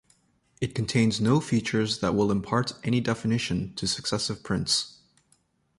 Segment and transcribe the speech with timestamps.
[0.59, 4.97] It contains no features that will impart any definition to successive prints.